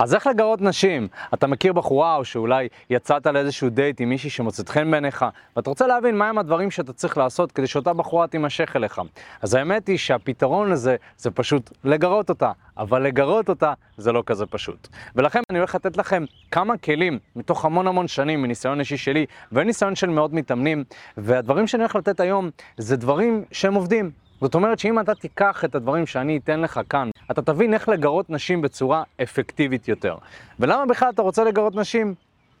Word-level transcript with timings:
אז 0.00 0.14
איך 0.14 0.26
לגרות 0.26 0.60
נשים? 0.60 1.08
אתה 1.34 1.46
מכיר 1.46 1.72
בחורה 1.72 2.16
או 2.16 2.24
שאולי 2.24 2.68
יצאת 2.90 3.26
לאיזשהו 3.26 3.70
דייט 3.70 4.00
עם 4.00 4.08
מישהי 4.08 4.30
שמוצאת 4.30 4.68
חן 4.68 4.90
בעיניך, 4.90 5.24
ואתה 5.56 5.70
רוצה 5.70 5.86
להבין 5.86 6.18
מהם 6.18 6.38
הדברים 6.38 6.70
שאתה 6.70 6.92
צריך 6.92 7.18
לעשות 7.18 7.52
כדי 7.52 7.66
שאותה 7.66 7.92
בחורה 7.92 8.26
תימשך 8.26 8.76
אליך. 8.76 9.00
אז 9.42 9.54
האמת 9.54 9.88
היא 9.88 9.98
שהפתרון 9.98 10.70
לזה 10.70 10.96
זה 11.16 11.30
פשוט 11.30 11.70
לגרות 11.84 12.28
אותה, 12.28 12.52
אבל 12.78 13.02
לגרות 13.02 13.48
אותה 13.48 13.72
זה 13.96 14.12
לא 14.12 14.22
כזה 14.26 14.46
פשוט. 14.46 14.88
ולכן 15.16 15.40
אני 15.50 15.58
הולך 15.58 15.74
לתת 15.74 15.96
לכם 15.96 16.24
כמה 16.50 16.78
כלים 16.78 17.18
מתוך 17.36 17.64
המון 17.64 17.86
המון 17.86 18.08
שנים 18.08 18.42
מניסיון 18.42 18.80
אישי 18.80 18.96
שלי 18.96 19.26
וניסיון 19.52 19.94
של 19.94 20.10
מאות 20.10 20.32
מתאמנים, 20.32 20.84
והדברים 21.16 21.66
שאני 21.66 21.82
הולך 21.82 21.96
לתת 21.96 22.20
היום 22.20 22.50
זה 22.76 22.96
דברים 22.96 23.44
שהם 23.52 23.74
עובדים. 23.74 24.10
זאת 24.40 24.54
אומרת 24.54 24.78
שאם 24.78 25.00
אתה 25.00 25.14
תיקח 25.14 25.64
את 25.64 25.74
הדברים 25.74 26.06
שאני 26.06 26.36
אתן 26.44 26.60
לך 26.60 26.80
כאן, 26.88 27.10
אתה 27.30 27.42
תבין 27.42 27.74
איך 27.74 27.88
לגרות 27.88 28.30
נשים 28.30 28.62
בצורה 28.62 29.02
אפקטיבית 29.22 29.88
יותר. 29.88 30.16
ולמה 30.60 30.86
בכלל 30.86 31.10
אתה 31.10 31.22
רוצה 31.22 31.44
לגרות 31.44 31.74
נשים? 31.74 32.14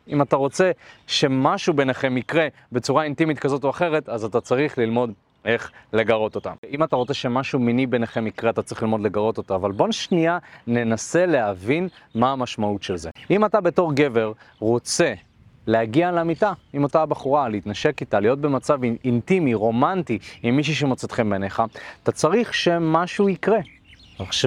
אם 0.08 0.22
אתה 0.22 0.36
רוצה 0.36 0.70
שמשהו 1.06 1.74
ביניכם 1.74 2.16
יקרה 2.16 2.48
בצורה 2.72 3.04
אינטימית 3.04 3.38
כזאת 3.38 3.64
או 3.64 3.70
אחרת, 3.70 4.08
אז 4.08 4.24
אתה 4.24 4.40
צריך 4.40 4.78
ללמוד 4.78 5.12
איך 5.44 5.72
לגרות 5.92 6.34
אותם. 6.34 6.54
אם 6.70 6.82
אתה 6.82 6.96
רוצה 6.96 7.14
שמשהו 7.14 7.58
מיני 7.58 7.86
ביניכם 7.86 8.26
יקרה, 8.26 8.50
אתה 8.50 8.62
צריך 8.62 8.82
ללמוד 8.82 9.00
לגרות 9.00 9.38
אותה, 9.38 9.54
אבל 9.54 9.72
בוא 9.72 9.92
שנייה 9.92 10.38
ננסה 10.66 11.26
להבין 11.26 11.88
מה 12.14 12.32
המשמעות 12.32 12.82
של 12.82 12.96
זה. 12.96 13.10
אם 13.30 13.44
אתה 13.44 13.60
בתור 13.60 13.92
גבר 13.94 14.32
רוצה 14.58 15.14
להגיע 15.66 16.10
למיטה 16.10 16.52
עם 16.72 16.82
אותה 16.82 17.02
הבחורה, 17.02 17.48
להתנשק 17.48 18.00
איתה, 18.00 18.20
להיות 18.20 18.40
במצב 18.40 18.78
אינטימי, 19.04 19.54
רומנטי, 19.54 20.18
עם 20.42 20.56
מישהי 20.56 20.74
שמוצאת 20.74 21.12
חן 21.12 21.30
בעיניך, 21.30 21.62
אתה 22.02 22.12
צריך 22.12 22.54
שמשהו 22.54 23.28
יקרה. 23.28 23.58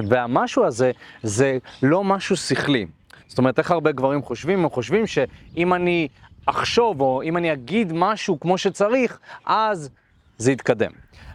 והמשהו 0.08 0.64
הזה 0.64 0.90
זה 1.22 1.58
לא 1.82 2.04
משהו 2.04 2.36
שכלי. 2.36 2.86
זאת 3.26 3.38
אומרת, 3.38 3.58
איך 3.58 3.70
הרבה 3.70 3.92
גברים 3.92 4.22
חושבים? 4.22 4.64
הם 4.64 4.70
חושבים 4.70 5.06
שאם 5.06 5.74
אני 5.74 6.08
אחשוב, 6.46 7.00
או 7.00 7.22
אם 7.22 7.36
אני 7.36 7.52
אגיד 7.52 7.92
משהו 7.92 8.40
כמו 8.40 8.58
שצריך, 8.58 9.18
אז 9.44 9.90
זה 10.38 10.52
יתקדם. 10.52 10.90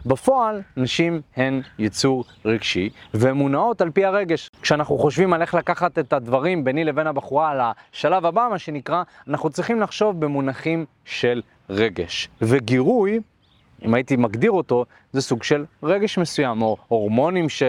בפועל, 0.06 0.62
נשים 0.76 1.20
הן 1.36 1.60
יצור 1.78 2.24
רגשי, 2.44 2.90
והן 3.14 3.34
מונעות 3.34 3.80
על 3.80 3.90
פי 3.90 4.04
הרגש. 4.04 4.50
כשאנחנו 4.62 4.98
חושבים 4.98 5.32
על 5.32 5.42
איך 5.42 5.54
לקחת 5.54 5.98
את 5.98 6.12
הדברים 6.12 6.64
ביני 6.64 6.84
לבין 6.84 7.06
הבחורה 7.06 7.50
על 7.50 7.60
השלב 7.60 8.26
הבא, 8.26 8.48
מה 8.50 8.58
שנקרא, 8.58 9.02
אנחנו 9.28 9.50
צריכים 9.50 9.80
לחשוב 9.80 10.20
במונחים 10.20 10.84
של 11.04 11.42
רגש. 11.70 12.28
וגירוי, 12.42 13.20
אם 13.84 13.94
הייתי 13.94 14.16
מגדיר 14.16 14.50
אותו, 14.50 14.84
זה 15.12 15.20
סוג 15.20 15.42
של 15.42 15.64
רגש 15.82 16.18
מסוים, 16.18 16.62
או 16.62 16.76
הורמונים 16.88 17.48
ש... 17.48 17.62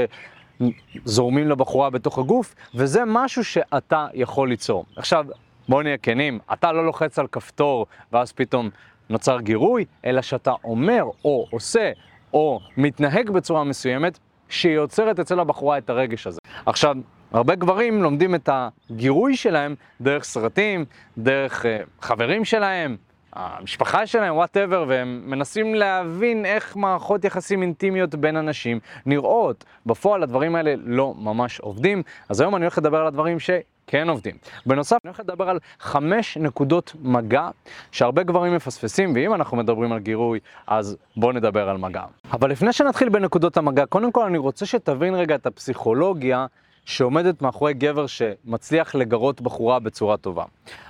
זורמים 1.06 1.48
לבחורה 1.48 1.90
בתוך 1.90 2.20
הגוף, 2.20 2.56
וזה 2.76 3.02
משהו 3.06 3.44
שאתה 3.44 4.08
יכול 4.14 4.50
ליצור. 4.50 4.86
עכשיו, 4.96 5.26
בואו 5.70 5.82
נהיה 5.82 5.98
כנים, 5.98 6.40
אתה 6.54 6.72
לא 6.72 6.86
לוחץ 6.86 7.20
על 7.20 7.28
כפתור 7.28 7.86
ואז 8.12 8.32
פתאום 8.32 8.70
נוצר 9.10 9.40
גירוי, 9.40 9.86
אלא 10.06 10.22
שאתה 10.22 10.54
אומר 10.64 11.04
או 11.26 11.48
עושה 11.50 11.92
או 12.34 12.60
מתנהג 12.78 13.30
בצורה 13.30 13.64
מסוימת 13.64 14.20
שיוצרת 14.50 15.20
אצל 15.20 15.40
הבחורה 15.40 15.78
את 15.78 15.90
הרגש 15.90 16.28
הזה. 16.28 16.40
עכשיו, 16.66 16.96
הרבה 17.32 17.56
גברים 17.56 18.04
לומדים 18.04 18.36
את 18.36 18.50
הגירוי 18.52 19.36
שלהם 19.36 19.76
דרך 20.02 20.24
סרטים, 20.24 20.86
דרך 21.18 21.66
uh, 21.66 21.68
חברים 22.02 22.46
שלהם, 22.46 22.98
המשפחה 23.34 24.08
שלהם, 24.08 24.36
וואטאבר, 24.36 24.86
והם 24.88 25.22
מנסים 25.26 25.76
להבין 25.76 26.46
איך 26.46 26.76
מערכות 26.76 27.26
יחסים 27.26 27.62
אינטימיות 27.62 28.16
בין 28.16 28.38
אנשים 28.38 28.80
נראות. 29.06 29.64
בפועל 29.86 30.24
הדברים 30.24 30.56
האלה 30.56 30.74
לא 30.78 31.14
ממש 31.18 31.60
עובדים, 31.60 32.04
אז 32.30 32.42
היום 32.42 32.56
אני 32.56 32.66
הולך 32.66 32.78
לדבר 32.78 32.98
על 32.98 33.08
הדברים 33.08 33.38
שכן 33.40 34.10
עובדים. 34.10 34.36
בנוסף, 34.66 34.98
אני 35.06 35.10
הולך 35.10 35.20
לדבר 35.20 35.50
על 35.50 35.60
חמש 35.80 36.38
נקודות 36.38 36.96
מגע 37.02 37.50
שהרבה 37.92 38.24
גברים 38.24 38.56
מפספסים, 38.56 39.14
ואם 39.16 39.34
אנחנו 39.34 39.58
מדברים 39.58 39.92
על 39.92 40.00
גירוי, 40.00 40.40
אז 40.68 40.98
בואו 41.18 41.32
נדבר 41.32 41.70
על 41.70 41.78
מגע. 41.78 42.04
אבל 42.32 42.52
לפני 42.52 42.74
שנתחיל 42.74 43.10
בנקודות 43.10 43.58
המגע, 43.58 43.86
קודם 43.86 44.12
כל 44.12 44.26
אני 44.26 44.38
רוצה 44.38 44.66
שתבין 44.66 45.16
רגע 45.16 45.36
את 45.36 45.46
הפסיכולוגיה 45.46 46.46
שעומדת 46.86 47.42
מאחורי 47.42 47.74
גבר 47.74 48.06
שמצליח 48.08 48.96
לגרות 48.96 49.42
בחורה 49.42 49.80
בצורה 49.80 50.18
טובה. 50.18 50.44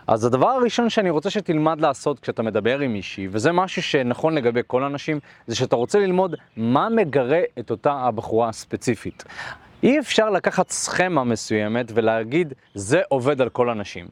אז 0.07 0.25
הדבר 0.25 0.49
הראשון 0.49 0.89
שאני 0.89 1.09
רוצה 1.09 1.29
שתלמד 1.29 1.81
לעשות 1.81 2.19
כשאתה 2.19 2.43
מדבר 2.43 2.79
עם 2.79 2.93
מישהי, 2.93 3.27
וזה 3.31 3.51
משהו 3.51 3.81
שנכון 3.81 4.35
לגבי 4.35 4.61
כל 4.67 4.83
האנשים, 4.83 5.19
זה 5.47 5.55
שאתה 5.55 5.75
רוצה 5.75 5.99
ללמוד 5.99 6.35
מה 6.57 6.89
מגרה 6.89 7.41
את 7.59 7.71
אותה 7.71 7.91
הבחורה 7.91 8.49
הספציפית. 8.49 9.23
אי 9.83 9.99
אפשר 9.99 10.29
לקחת 10.29 10.69
סכמה 10.69 11.23
מסוימת 11.23 11.91
ולהגיד 11.95 12.53
זה 12.73 13.01
עובד 13.09 13.41
על 13.41 13.49
כל 13.49 13.69
הנשים. 13.69 14.07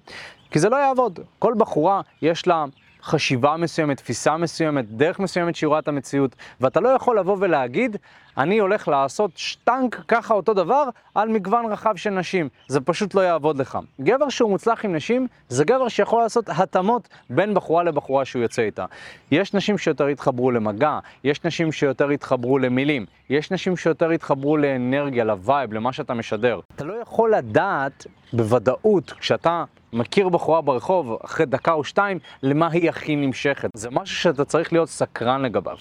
כי 0.52 0.60
זה 0.60 0.70
לא 0.70 0.76
יעבוד. 0.76 1.20
כל 1.40 1.54
בחורה 1.58 2.02
יש 2.22 2.48
לה 2.48 2.66
חשיבה 3.04 3.58
מסוימת, 3.58 3.98
תפיסה 3.98 4.38
מסוימת, 4.38 4.86
דרך 4.92 5.20
מסוימת 5.20 5.56
שהיא 5.56 5.68
רואה 5.68 5.80
את 5.80 5.88
המציאות, 5.88 6.36
ואתה 6.62 6.80
לא 6.80 6.90
יכול 6.90 7.20
לבוא 7.20 7.38
ולהגיד, 7.40 7.98
אני 8.38 8.60
הולך 8.60 8.88
לעשות 8.88 9.32
שטנץ 9.36 10.04
ככה 10.08 10.34
אותו 10.34 10.54
דבר 10.54 10.84
על 11.16 11.30
מגוון 11.30 11.66
רחב 11.66 11.96
של 11.96 12.10
נשים. 12.10 12.50
זה 12.68 12.82
פשוט 12.82 13.16
לא 13.16 13.22
יעבוד 13.22 13.58
לך. 13.58 13.78
גבר 14.02 14.30
שהוא 14.30 14.50
מוצלח 14.50 14.86
עם 14.86 14.96
נשים, 14.96 15.28
זה 15.50 15.64
גבר 15.64 15.88
שיכול 15.88 16.22
לעשות 16.24 16.50
התאמות 16.50 17.10
בין 17.30 17.54
בחורה 17.54 17.84
לבחורה 17.84 18.26
שהוא 18.26 18.42
יוצא 18.42 18.62
איתה. 18.62 18.86
יש 19.32 19.54
נשים 19.54 19.78
שיותר 19.78 20.10
יתחברו 20.10 20.52
למגע, 20.52 21.00
יש 21.24 21.44
נשים 21.44 21.72
שיותר 21.72 22.12
יתחברו 22.12 22.60
למילים, 22.60 23.06
יש 23.30 23.52
נשים 23.52 23.78
שיותר 23.78 24.12
יתחברו 24.12 24.58
לאנרגיה, 24.58 25.24
ל 25.24 25.32
vibe, 25.32 25.74
למה 25.74 25.94
שאתה 25.94 26.14
משדר. 26.14 26.60
אתה 26.76 26.84
לא 26.84 26.94
יכול 27.02 27.34
לדעת 27.36 28.08
בוודאות, 28.34 29.12
כשאתה 29.12 29.64
מכיר 29.94 30.30
בחורה 30.30 30.62
ברחוב 30.62 31.18
אחרי 31.26 31.46
דקה 31.46 31.74
או 31.74 31.84
שתיים, 31.84 32.20
למה 32.44 32.68
היא 32.72 32.90
הכי 32.90 33.16
נמשכת. 33.16 33.70
זה 33.74 33.90
משהו 33.92 34.16
שאתה 34.16 34.46
צריך 34.46 34.74
להיות 34.74 34.90
סקרן 34.90 35.42
לגביו. 35.42 35.78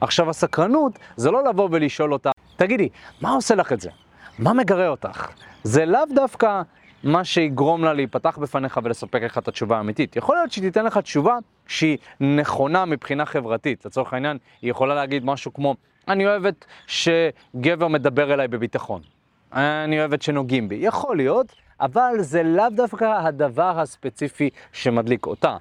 עכשיו, 0.00 0.30
הסקרנות 0.30 0.98
זה 1.16 1.30
לא 1.30 1.44
לבוא 1.44 1.68
ולשאול 1.72 2.12
אותה, 2.12 2.30
תגידי, 2.56 2.88
מה 3.20 3.30
עושה 3.30 3.54
לך 3.54 3.72
את 3.72 3.80
זה? 3.80 3.90
מה 4.38 4.52
מגרה 4.52 4.88
אותך? 4.88 5.30
זה 5.62 5.84
לאו 5.84 6.00
דווקא 6.14 6.62
מה 7.04 7.24
שיגרום 7.24 7.84
לה 7.84 7.92
להיפתח 7.92 8.38
בפניך 8.38 8.80
ולספק 8.84 9.22
לך 9.22 9.38
את 9.38 9.48
התשובה 9.48 9.76
האמיתית. 9.76 10.16
יכול 10.16 10.36
להיות 10.36 10.52
שהיא 10.52 10.64
תיתן 10.64 10.84
לך 10.84 10.98
תשובה 10.98 11.38
שהיא 11.66 11.98
נכונה 12.20 12.84
מבחינה 12.84 13.26
חברתית. 13.26 13.86
לצורך 13.86 14.12
העניין, 14.12 14.38
היא 14.62 14.70
יכולה 14.70 14.94
להגיד 14.94 15.24
משהו 15.24 15.54
כמו, 15.54 15.74
אני 16.08 16.26
אוהבת 16.26 16.64
שגבר 16.86 17.88
מדבר 17.88 18.34
אליי 18.34 18.48
בביטחון. 18.48 19.02
אני 19.52 19.98
אוהבת 19.98 20.22
שנוגעים 20.22 20.68
בי. 20.68 20.74
יכול 20.74 21.16
להיות, 21.16 21.52
אבל 21.82 22.12
זה 22.20 22.42
לאו 22.42 22.64
דווקא 22.76 23.04
הדבר 23.04 23.80
הספציפי 23.80 24.50
שמדליק 24.72 25.26
אותה. 25.26 25.56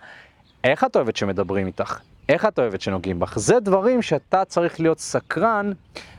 איך 0.64 0.84
את 0.84 0.96
אוהבת 0.96 1.16
שמדברים 1.16 1.68
איתך? 1.68 2.00
איך 2.30 2.46
את 2.46 2.60
אוהבת 2.60 2.82
שנוגעים 2.82 3.20
בך? 3.20 3.40
זה 3.40 3.60
דברים 3.60 4.02
שאתה 4.02 4.46
צריך 4.46 4.80
להיות 4.80 5.00
סקרן 5.00 5.72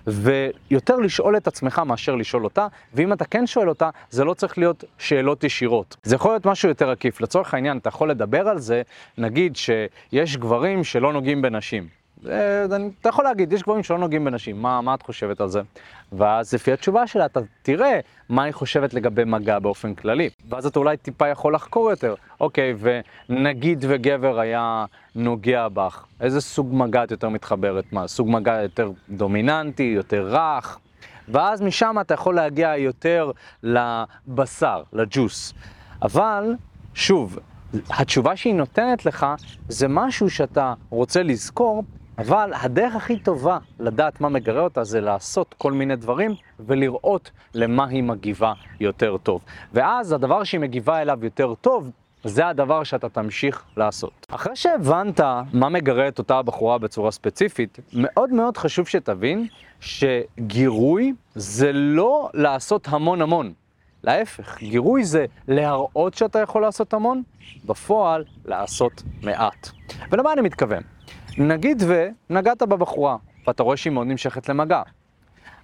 ויותר 0.07 0.97
לשאול 0.97 1.37
את 1.37 1.47
עצמך 1.47 1.79
מאשר 1.79 2.15
לשאול 2.15 2.45
אותה, 2.45 2.67
ואם 2.95 3.13
אתה 3.13 3.25
כן 3.25 3.47
שואל 3.47 3.69
אותה, 3.69 3.91
זה 4.11 4.25
לא 4.25 4.35
צריך 4.35 4.59
להיות 4.59 4.85
שאלות 4.99 5.45
ישירות. 5.45 5.97
זה 6.03 6.15
יכול 6.15 6.31
להיות 6.31 6.47
משהו 6.47 6.69
יותר 6.69 6.91
עקיף. 6.91 7.21
לצורך 7.21 7.55
העניין, 7.55 7.79
אתה 7.79 7.89
יכול 7.89 8.11
לדבר 8.11 8.49
על 8.49 8.59
זה, 8.59 8.83
נגיד 9.19 9.57
שיש 9.57 10.37
גברים 10.37 10.85
שלא 10.85 11.13
נוגעים 11.13 11.43
בנשים. 11.43 12.02
אתה 12.25 13.09
יכול 13.09 13.25
להגיד, 13.25 13.53
יש 13.53 13.63
גברים 13.63 13.83
שלא 13.83 13.99
נוגעים 13.99 14.25
בנשים, 14.25 14.63
מה, 14.63 14.81
מה 14.81 14.95
את 14.95 15.03
חושבת 15.03 15.41
על 15.41 15.49
זה? 15.49 15.61
ואז 16.13 16.55
לפי 16.55 16.73
התשובה 16.73 17.07
שלה 17.07 17.27
אתה 17.27 17.41
תראה 17.63 18.01
מה 18.29 18.43
היא 18.43 18.53
חושבת 18.53 18.95
לגבי 18.95 19.25
מגע 19.25 19.59
באופן 19.59 19.95
כללי. 19.95 20.31
ואז 20.49 20.67
אתה 20.67 20.79
אולי 20.79 20.97
טיפה 20.97 21.29
יכול 21.29 21.55
לחקור 21.55 21.91
יותר. 21.91 22.15
אוקיי, 22.41 22.75
ונגיד 23.29 23.85
וגבר 23.89 24.41
היה 24.41 24.85
נוגע 25.15 25.69
בך, 25.69 26.05
איזה 26.21 26.41
סוג 26.41 26.69
מגע 26.73 27.05
את 27.05 27.11
יותר 27.11 27.29
מתחברת? 27.29 27.85
מה, 27.93 28.09
סוג 28.09 28.31
מגע 28.31 28.63
יותר 28.63 28.91
דומיננטי, 29.09 29.83
יותר 29.83 30.29
רך? 30.29 30.79
ואז 31.29 31.63
משם 31.63 31.97
אתה 32.01 32.15
יכול 32.15 32.35
להגיע 32.35 32.77
יותר 32.77 33.31
לבשר, 33.63 34.83
לג'וס. 34.93 35.55
אבל, 36.03 36.55
שוב, 36.95 37.39
התשובה 37.91 38.37
שהיא 38.37 38.55
נותנת 38.55 39.07
לך 39.07 39.27
זה 39.69 39.89
משהו 39.89 40.31
שאתה 40.31 40.75
רוצה 40.91 41.23
לזכור 41.23 41.85
אבל 42.19 42.51
הדרך 42.55 42.97
הכי 42.97 43.19
טובה 43.19 43.59
לדעת 43.81 44.21
מה 44.21 44.29
מגרה 44.29 44.61
אותה 44.61 44.85
זה 44.85 45.01
לעשות 45.01 45.55
כל 45.59 45.73
מיני 45.73 45.97
דברים 45.97 46.35
ולראות 46.61 47.31
למה 47.55 47.87
היא 47.87 48.03
מגיבה 48.03 48.53
יותר 48.81 49.17
טוב. 49.17 49.45
ואז 49.73 50.13
הדבר 50.13 50.45
שהיא 50.45 50.61
מגיבה 50.61 51.03
אליו 51.03 51.19
יותר 51.23 51.55
טוב, 51.55 51.91
זה 52.25 52.47
הדבר 52.47 52.85
שאתה 52.85 53.09
תמשיך 53.09 53.63
לעשות. 53.77 54.27
אחרי 54.31 54.57
שהבנת 54.57 55.21
מה 55.53 55.69
מגרה 55.69 56.09
את 56.09 56.19
אותה 56.19 56.39
הבחורה 56.39 56.79
בצורה 56.79 57.11
ספציפית, 57.11 57.79
מאוד 57.95 58.33
מאוד 58.33 58.57
חשוב 58.57 58.87
שתבין 58.87 59.47
שגירוי 59.81 61.15
זה 61.35 61.73
לא 61.73 62.31
לעשות 62.35 62.89
המון 62.91 63.23
המון. 63.23 63.53
להפך, 64.05 64.59
גירוי 64.59 65.05
זה 65.05 65.27
להראות 65.49 66.15
שאתה 66.15 66.39
יכול 66.39 66.63
לעשות 66.63 66.95
המון, 66.95 67.23
בפועל 67.65 68.25
לעשות 68.45 69.03
מעט. 69.23 69.69
ולמה 70.11 70.33
אני 70.33 70.41
מתכוון? 70.41 70.83
נגיד 71.39 71.83
ונגעת 72.31 72.63
בבחורה, 72.63 73.17
ואתה 73.47 73.63
רואה 73.63 73.77
שהיא 73.77 73.93
מאוד 73.93 74.07
נמשכת 74.07 74.49
למגע. 74.49 74.83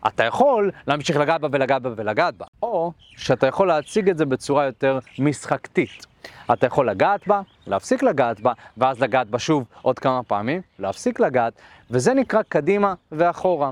אתה 0.06 0.25
יכול 0.25 0.70
להמשיך 0.87 1.17
לגעת 1.17 1.41
בה 1.41 1.49
ולגעת 1.53 1.82
בה 1.82 1.91
ולגעת 1.97 2.35
בה, 2.35 2.47
או 2.62 2.93
שאתה 3.17 3.47
יכול 3.47 3.69
להציג 3.69 4.09
את 4.09 4.19
זה 4.19 4.26
בצורה 4.26 4.65
יותר 4.65 4.99
משחקתית. 5.19 6.06
אתה 6.53 6.67
יכול 6.67 6.91
לגעת 6.91 7.29
בה, 7.29 7.41
להפסיק 7.67 8.03
לגעת 8.03 8.41
בה, 8.41 8.53
ואז 8.76 9.00
לגעת 9.00 9.31
בה 9.31 9.38
שוב 9.38 9.65
עוד 9.82 9.99
כמה 9.99 10.23
פעמים, 10.23 10.61
להפסיק 10.79 11.20
לגעת, 11.20 11.53
וזה 11.91 12.14
נקרא 12.14 12.43
קדימה 12.49 12.94
ואחורה. 13.12 13.71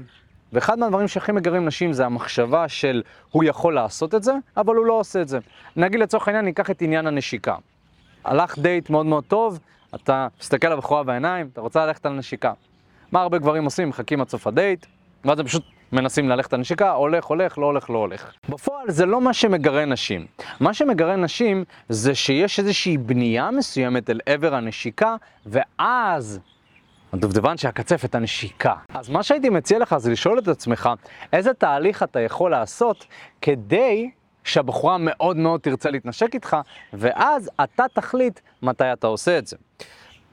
ואחד 0.52 0.78
מהדברים 0.78 1.08
שהכי 1.08 1.32
מגרים 1.32 1.64
נשים 1.64 1.92
זה 1.92 2.06
המחשבה 2.06 2.68
של 2.68 3.02
הוא 3.30 3.44
יכול 3.44 3.74
לעשות 3.74 4.14
את 4.14 4.22
זה, 4.22 4.32
אבל 4.56 4.74
הוא 4.74 4.86
לא 4.86 4.92
עושה 4.92 5.22
את 5.22 5.28
זה. 5.28 5.38
נגיד 5.76 6.00
לצורך 6.00 6.28
העניין, 6.28 6.44
ניקח 6.44 6.70
את 6.70 6.82
עניין 6.82 7.06
הנשיקה. 7.06 7.56
הלך 8.24 8.58
דייט 8.58 8.90
מאוד 8.90 9.06
מאוד 9.06 9.24
טוב, 9.24 9.58
אתה 10.02 10.28
מסתכל 10.40 10.68
לבחורה 10.68 11.02
בעיניים, 11.02 11.48
אתה 11.52 11.60
רוצה 11.60 11.86
ללכת 11.86 12.06
על 12.06 12.12
נשיקה. 12.12 12.52
מה 13.12 13.22
הרבה 13.22 13.38
גברים 13.38 13.64
עושים? 13.64 13.88
מחכים 13.88 14.20
עד 14.20 14.28
סוף 14.28 14.46
הדייט, 14.46 14.86
ואז 15.24 15.38
הם 15.38 15.46
פשוט 15.46 15.64
מנסים 15.92 16.28
ללכת 16.28 16.52
על 16.52 16.60
נשיקה, 16.60 16.92
הולך, 16.92 17.24
הולך, 17.24 17.58
לא 17.58 17.66
הולך, 17.66 17.90
לא 17.90 17.98
הולך. 17.98 18.32
בפועל 18.48 18.90
זה 18.90 19.06
לא 19.06 19.20
מה 19.20 19.32
שמגרה 19.32 19.84
נשים. 19.84 20.26
מה 20.60 20.74
שמגרה 20.74 21.16
נשים 21.16 21.64
זה 21.88 22.14
שיש 22.14 22.58
איזושהי 22.58 22.98
בנייה 22.98 23.50
מסוימת 23.50 24.10
אל 24.10 24.20
עבר 24.26 24.54
הנשיקה, 24.54 25.16
ואז 25.46 26.40
הדובדבן 27.12 27.56
שהקצף 27.56 28.04
את 28.04 28.14
הנשיקה. 28.14 28.74
אז 28.94 29.08
מה 29.08 29.22
שהייתי 29.22 29.48
מציע 29.50 29.78
לך 29.78 29.96
זה 29.96 30.10
לשאול 30.10 30.38
את 30.38 30.48
עצמך, 30.48 30.90
איזה 31.32 31.54
תהליך 31.54 32.02
אתה 32.02 32.20
יכול 32.20 32.50
לעשות 32.50 33.06
כדי 33.40 34.10
שהבחורה 34.46 34.96
מאוד 34.98 35.36
מאוד 35.36 35.60
תרצה 35.60 35.90
להתנשק 35.90 36.34
איתך, 36.34 36.56
ואז 36.92 37.50
אתה 37.64 37.84
תחליט 37.92 38.40
מתי 38.62 38.92
אתה 38.92 39.06
עושה 39.06 39.38
את 39.38 39.46
זה. 39.46 39.56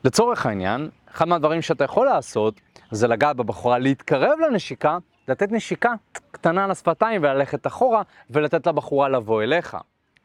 לצורך 0.04 0.46
העניין, 0.46 0.90
אחד 1.12 1.28
מהדברים 1.28 1.62
שאתה 1.62 1.84
יכול 1.84 2.06
לעשות, 2.06 2.62
זה 2.92 3.08
לגעת 3.08 3.36
בבחורה, 3.36 3.80
להתקרב 3.80 4.40
לנשיקה, 4.40 4.98
לתת 5.28 5.52
נשיקה 5.52 5.94
קטנה 6.32 6.64
על 6.64 6.72
השפתיים 6.72 7.24
וללכת 7.24 7.68
אחורה, 7.68 8.02
ולתת 8.30 8.68
לבחורה 8.68 9.10
לבוא 9.10 9.44
אליך. 9.44 9.78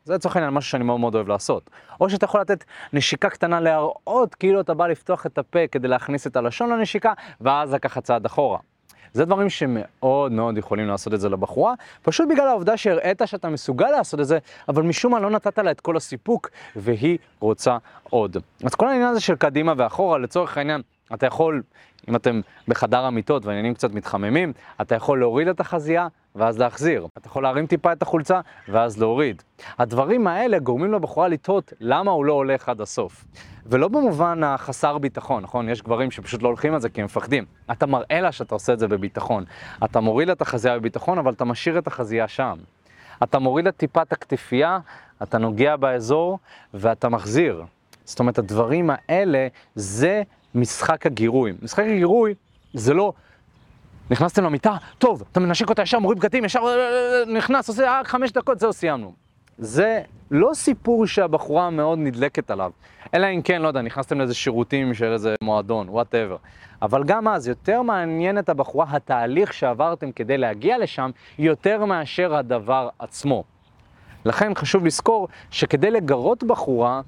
זה 0.04 0.14
לצורך 0.14 0.36
העניין 0.36 0.54
משהו 0.54 0.70
שאני 0.70 0.84
מאוד 0.84 1.00
מאוד 1.00 1.14
אוהב 1.14 1.28
לעשות. 1.28 1.70
או 2.00 2.10
שאתה 2.10 2.24
יכול 2.24 2.40
לתת 2.40 2.64
נשיקה 2.92 3.30
קטנה 3.30 3.60
להראות 3.60 4.34
כאילו 4.34 4.60
אתה 4.60 4.74
בא 4.74 4.86
לפתוח 4.86 5.26
את 5.26 5.38
הפה 5.38 5.66
כדי 5.72 5.88
להכניס 5.88 6.26
את 6.26 6.36
הלשון 6.36 6.70
לנשיקה, 6.70 7.12
ואז 7.40 7.74
לקחת 7.74 8.04
צעד 8.04 8.26
אחורה. 8.26 8.58
זה 9.12 9.24
דברים 9.24 9.50
שמאוד 9.50 10.32
מאוד 10.32 10.58
יכולים 10.58 10.86
לעשות 10.86 11.14
את 11.14 11.20
זה 11.20 11.28
לבחורה, 11.28 11.74
פשוט 12.02 12.28
בגלל 12.28 12.48
העובדה 12.48 12.76
שהראית 12.76 13.22
שאתה 13.26 13.48
מסוגל 13.48 13.90
לעשות 13.90 14.20
את 14.20 14.26
זה, 14.26 14.38
אבל 14.68 14.82
משום 14.82 15.12
מה 15.12 15.20
לא 15.20 15.30
נתת 15.30 15.58
לה 15.58 15.70
את 15.70 15.80
כל 15.80 15.96
הסיפוק, 15.96 16.50
והיא 16.76 17.18
רוצה 17.40 17.76
עוד. 18.10 18.36
אז 18.64 18.74
כל 18.74 18.88
העניין 18.88 19.08
הזה 19.08 19.20
של 19.20 19.36
קדימה 19.36 19.72
ואחורה, 19.76 20.18
לצורך 20.18 20.58
העניין, 20.58 20.82
אתה 21.14 21.26
יכול, 21.26 21.62
אם 22.08 22.16
אתם 22.16 22.40
בחדר 22.68 23.04
המיטות 23.04 23.46
והעניינים 23.46 23.74
קצת 23.74 23.92
מתחממים, 23.92 24.52
אתה 24.80 24.94
יכול 24.94 25.20
להוריד 25.20 25.48
את 25.48 25.60
החזייה 25.60 26.08
ואז 26.38 26.58
להחזיר. 26.58 27.06
אתה 27.18 27.26
יכול 27.26 27.42
להרים 27.42 27.66
טיפה 27.66 27.92
את 27.92 28.02
החולצה 28.02 28.40
ואז 28.68 28.98
להוריד. 28.98 29.42
הדברים 29.78 30.26
האלה 30.26 30.58
גורמים 30.58 30.92
לבחורה 30.92 31.28
לתהות 31.28 31.72
למה 31.80 32.10
הוא 32.10 32.24
לא 32.24 32.32
הולך 32.32 32.68
עד 32.68 32.80
הסוף. 32.80 33.24
ולא 33.66 33.88
במובן 33.88 34.42
החסר 34.44 34.98
ביטחון, 34.98 35.42
נכון? 35.42 35.68
יש 35.68 35.82
גברים 35.82 36.10
שפשוט 36.10 36.42
לא 36.42 36.48
הולכים 36.48 36.74
על 36.74 36.80
זה 36.80 36.88
כי 36.88 37.00
הם 37.00 37.04
מפחדים. 37.04 37.44
אתה 37.72 37.86
מראה 37.86 38.20
לה 38.20 38.32
שאתה 38.32 38.54
עושה 38.54 38.72
את 38.72 38.78
זה 38.78 38.88
בביטחון. 38.88 39.44
אתה 39.84 40.00
מוריד 40.00 40.30
את 40.30 40.40
החזייה 40.40 40.78
בביטחון, 40.78 41.18
אבל 41.18 41.32
אתה 41.32 41.44
משאיר 41.44 41.78
את 41.78 41.86
החזייה 41.86 42.28
שם. 42.28 42.56
אתה 43.22 43.38
מוריד 43.38 43.66
את 43.66 43.76
טיפת 43.76 44.12
הכתפייה, 44.12 44.78
אתה 45.22 45.38
נוגע 45.38 45.76
באזור 45.76 46.38
ואתה 46.74 47.08
מחזיר. 47.08 47.64
זאת 48.04 48.20
אומרת, 48.20 48.38
הדברים 48.38 48.90
האלה 48.92 49.48
זה 49.74 50.22
משחק 50.54 51.06
הגירוי. 51.06 51.52
משחק 51.62 51.84
הגירוי 51.84 52.34
זה 52.74 52.94
לא 52.94 53.12
נכנסתם 54.10 54.44
למיטה, 54.44 54.76
טוב, 54.98 55.22
אתה 55.32 55.40
מנשק 55.40 55.70
אותה 55.70 55.82
ישר, 55.82 55.98
מוריד 55.98 56.18
בגדים, 56.18 56.44
ישר 56.44 56.60
נכנס, 57.26 57.68
עושה 57.68 57.98
רק 58.00 58.08
חמש 58.08 58.32
דקות, 58.32 58.58
זהו, 58.58 58.72
סיימנו. 58.72 59.12
זה 59.58 60.02
לא 60.30 60.50
סיפור 60.54 61.06
שהבחורה 61.06 61.70
מאוד 61.70 61.98
נדלקת 61.98 62.50
עליו, 62.50 62.70
אלא 63.14 63.26
אם 63.26 63.42
כן, 63.42 63.62
לא 63.62 63.68
יודע, 63.68 63.82
נכנסתם 63.82 64.18
לאיזה 64.18 64.34
שירותים 64.34 64.94
של 64.94 65.12
איזה 65.12 65.34
מועדון, 65.42 65.88
whatever. 65.88 66.36
אבל 66.82 67.04
גם 67.04 67.28
אז, 67.28 67.48
יותר 67.48 67.82
מעניין 67.82 68.38
את 68.38 68.48
הבחורה 68.48 68.86
התהליך 68.88 69.52
שעברתם 69.52 70.12
כדי 70.12 70.38
להגיע 70.38 70.78
לשם, 70.78 71.10
יותר 71.38 71.84
מאשר 71.84 72.34
הדבר 72.34 72.88
עצמו. 72.98 73.44
לכן 74.24 74.54
חשוב 74.54 74.86
לזכור 74.86 75.28
שכדי 75.50 75.90
לגרות 75.90 76.44
בחורה, 76.44 77.00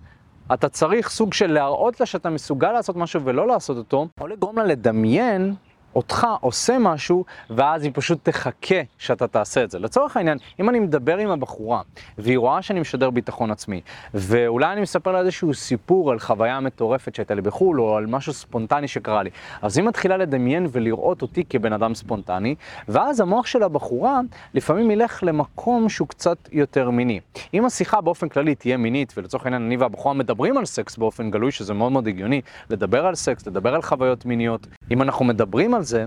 אתה 0.55 0.69
צריך 0.69 1.09
סוג 1.09 1.33
של 1.33 1.53
להראות 1.53 2.01
לה 2.01 2.07
שאתה 2.07 2.31
מסוגל 2.31 2.73
לעשות 2.73 2.97
משהו 2.97 3.23
ולא 3.25 3.47
לעשות 3.47 3.77
אותו, 3.77 4.09
או 4.21 4.27
לגרום 4.27 4.59
לה 4.59 4.65
לדמיין 4.65 5.55
אותך 5.95 6.27
עושה 6.41 6.79
משהו, 6.79 7.25
ואז 7.51 7.85
היא 7.85 7.93
פשוט 7.95 8.19
תחכה 8.23 8.75
שאתה 8.99 9.27
תעשה 9.27 9.65
את 9.65 9.71
זה. 9.71 9.79
לצורך 9.79 10.17
העניין, 10.17 10.39
אם 10.61 10.69
אני 10.69 10.81
מדבר 10.81 11.17
עם 11.19 11.31
הבחורה, 11.31 11.83
והיא 12.19 12.39
רואה 12.39 12.63
שאני 12.63 12.81
משדר 12.81 13.11
ביטחון 13.11 13.51
עצמי, 13.51 13.81
ואולי 14.15 14.73
אני 14.73 14.81
מספר 14.81 15.13
לה 15.13 15.19
איזשהו 15.19 15.55
סיפור 15.55 16.11
על 16.11 16.19
חוויה 16.19 16.61
מטורפת 16.61 17.15
שהייתה 17.15 17.35
לי 17.35 17.43
בחו"ל, 17.43 17.81
או 17.81 17.97
על 17.97 18.07
משהו 18.07 18.33
ספונטני 18.33 18.89
שקרה 18.89 19.23
לי, 19.23 19.31
אז 19.63 19.79
היא 19.79 19.87
מתחילה 19.87 20.17
לדמיין 20.17 20.67
ולראות 20.73 21.23
אותי 21.23 21.45
כבן 21.45 21.73
אדם 21.73 21.95
ספונטני, 21.95 22.55
ואז 22.89 23.21
המוח 23.21 23.47
של 23.47 23.63
הבחורה 23.63 24.21
לפעמים 24.55 24.91
ילך 24.91 25.23
למקום 25.23 25.89
שהוא 25.89 26.09
קצת 26.09 26.49
יותר 26.53 26.91
מיני. 26.91 27.21
אם 27.55 27.65
השיחה 27.65 28.01
באופן 28.01 28.29
כללי 28.29 28.55
תהיה 28.55 28.77
מינית, 28.77 29.13
ולצורך 29.17 29.45
העניין 29.45 29.63
אני 29.63 29.77
והבחורה 29.77 30.15
מדברים 30.15 30.59
על 30.59 30.65
סקס 30.65 30.97
באופן 30.97 31.31
גלוי, 31.31 31.53
שזה 31.53 31.75
מאוד 31.75 31.93
מאוד 31.93 32.09
הגיוני, 32.09 32.41
לדבר 32.71 33.07
על 33.07 33.15
סקס, 33.15 33.47
לדבר 33.47 33.75
על 33.75 33.83
חוויות 33.83 34.27
מיניות, 34.27 34.67
אם 34.91 35.03
אנחנו 35.03 35.25
מדברים 35.25 35.75
על 35.81 35.85
זה, 35.85 36.07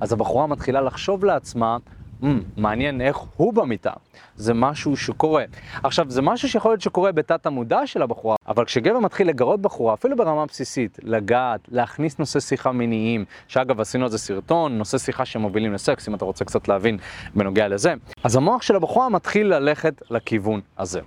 אז 0.00 0.12
הבחורה 0.12 0.46
מתחילה 0.46 0.80
לחשוב 0.80 1.24
לעצמה, 1.24 1.76
mm, 2.22 2.26
מעניין 2.56 3.00
איך 3.00 3.16
הוא 3.36 3.54
במיטה. 3.54 3.92
זה 4.36 4.54
משהו 4.54 4.96
שקורה. 4.96 5.44
עכשיו, 5.82 6.06
זה 6.08 6.22
משהו 6.22 6.48
שיכול 6.48 6.70
להיות 6.70 6.80
שקורה 6.80 7.12
בתת 7.12 7.46
המודע 7.46 7.86
של 7.86 8.02
הבחורה, 8.02 8.36
אבל 8.48 8.64
כשגבר 8.64 8.98
מתחיל 8.98 9.28
לגרות 9.28 9.60
בחורה, 9.60 9.94
אפילו 9.94 10.16
ברמה 10.16 10.46
בסיסית, 10.46 10.98
לגעת, 11.02 11.60
להכניס 11.68 12.18
נושא 12.18 12.40
שיחה 12.40 12.72
מיניים, 12.72 13.24
שאגב, 13.48 13.80
עשינו 13.80 14.04
על 14.04 14.10
זה 14.10 14.18
סרטון, 14.18 14.78
נושא 14.78 14.98
שיחה 14.98 15.24
שמובילים 15.24 15.72
לסקס, 15.72 16.08
אם 16.08 16.14
אתה 16.14 16.24
רוצה 16.24 16.44
קצת 16.44 16.68
להבין 16.68 16.98
בנוגע 17.34 17.68
לזה, 17.68 17.94
אז 18.24 18.36
המוח 18.36 18.62
של 18.62 18.76
הבחורה 18.76 19.08
מתחיל 19.08 19.46
ללכת 19.46 20.02
לכיוון 20.10 20.60
הזה. 20.78 21.00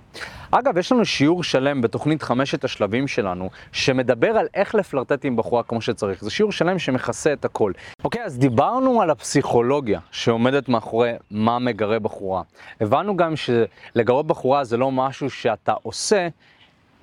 אגב, 0.50 0.78
יש 0.78 0.92
לנו 0.92 1.04
שיעור 1.04 1.42
שלם 1.42 1.80
בתוכנית 1.80 2.22
חמשת 2.22 2.64
השלבים 2.64 3.08
שלנו, 3.08 3.50
שמדבר 3.72 4.30
על 4.30 4.46
איך 4.54 4.74
לפלרטט 4.74 5.24
עם 5.24 5.36
בחורה 5.36 5.62
כמו 5.62 5.80
שצריך. 5.80 6.24
זה 6.24 6.30
שיעור 6.30 6.52
שלם 6.52 6.78
שמכסה 6.78 7.32
את 7.32 7.44
הכל. 7.44 7.72
אוקיי, 8.04 8.24
אז 8.24 8.38
דיברנו 8.38 9.02
על 9.02 9.10
הפסיכולוגיה 9.10 10.00
שעומדת 10.10 10.68
מאחורי 10.68 11.12
מה 11.30 11.58
מגרה 11.58 11.98
בחורה. 11.98 12.42
הבנו 12.80 13.16
גם 13.16 13.34
שלגרות 13.36 14.26
בחורה 14.26 14.64
זה 14.64 14.76
לא 14.76 14.90
משהו 14.90 15.30
שאתה 15.30 15.72
עושה, 15.82 16.28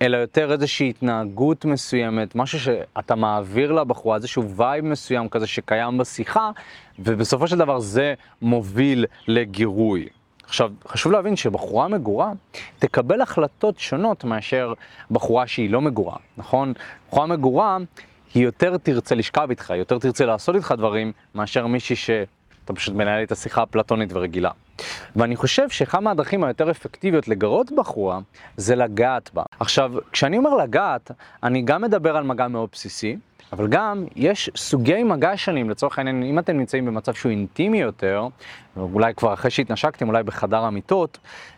אלא 0.02 0.18
יותר 0.18 0.52
איזושהי 0.52 0.90
התנהגות 0.90 1.66
מסוימת, 1.66 2.36
משהו 2.36 2.60
שאתה 2.60 3.16
מעביר 3.16 3.72
לבחורה, 3.72 4.16
איזשהו 4.16 4.50
וייב 4.50 4.86
מסוים 4.86 5.30
כזה 5.30 5.48
שקיים 5.48 5.98
בשיחה, 5.98 6.52
ובסופו 7.00 7.48
של 7.48 7.58
דבר 7.58 7.80
זה 7.80 8.14
מוביל 8.42 9.06
לגירוי. 9.28 10.08
עכשיו, 10.48 10.72
חשוב 10.88 11.12
להבין 11.12 11.36
שבחורה 11.36 11.88
מגורה 11.88 12.32
תקבל 12.80 13.22
החלטות 13.22 13.80
שונות 13.80 14.24
מאשר 14.24 14.74
בחורה 15.12 15.48
שהיא 15.48 15.70
לא 15.70 15.82
מגורה, 15.82 16.18
נכון? 16.38 16.74
בחורה 17.10 17.26
מגורה 17.26 17.78
היא 18.34 18.44
יותר 18.44 18.78
תרצה 18.78 19.16
לשכב 19.16 19.48
איתך, 19.50 19.74
יותר 19.78 20.00
תרצה 20.00 20.26
לעשות 20.26 20.56
איתך 20.56 20.74
דברים, 20.78 21.12
מאשר 21.36 21.68
מישהי 21.68 21.96
שאתה 21.96 22.74
פשוט 22.74 22.96
מנהל 22.96 23.20
איתה 23.20 23.36
שיחה 23.36 23.64
אפלטונית 23.64 24.10
ורגילה. 24.14 24.52
ואני 25.16 25.36
חושב 25.36 25.70
שאחת 25.70 26.00
מהדרכים 26.02 26.44
היותר 26.44 26.72
אפקטיביות 26.72 27.28
לגרות 27.28 27.72
בחורה 27.72 28.20
זה 28.58 28.76
לגעת 28.76 29.30
בה. 29.34 29.44
עכשיו, 29.60 29.94
כשאני 30.12 30.38
אומר 30.38 30.56
לגעת, 30.56 31.12
אני 31.44 31.62
גם 31.62 31.82
מדבר 31.82 32.18
על 32.18 32.24
מגע 32.24 32.48
מאוד 32.48 32.70
בסיסי, 32.72 33.18
אבל 33.54 33.68
גם 33.68 34.06
יש 34.16 34.50
סוגי 34.56 35.04
מגע 35.04 35.32
שונים, 35.36 35.70
לצורך 35.70 35.98
העניין, 35.98 36.24
אם 36.24 36.40
אתם 36.40 36.58
נמצאים 36.58 36.86
במצב 36.86 37.14
שהוא 37.14 37.30
אינטימי 37.30 37.82
יותר, 37.82 38.28
אולי 38.78 39.14
כבר 39.14 39.34
אחרי 39.34 39.52
שהתנשקתם, 39.52 40.08
אולי 40.08 40.24
בחדר 40.24 40.64
המיטות, 40.64 41.18